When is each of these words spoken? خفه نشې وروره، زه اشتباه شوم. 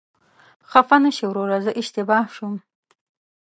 خفه 0.69 0.97
نشې 1.03 1.25
وروره، 1.27 1.57
زه 1.65 1.71
اشتباه 1.81 2.25
شوم. 2.35 2.55